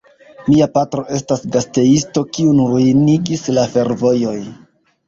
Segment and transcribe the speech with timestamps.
[0.45, 4.39] Mia patro estas gastejisto, kiun ruinigis la fervojoj.